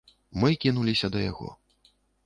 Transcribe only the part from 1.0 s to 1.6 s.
да яго.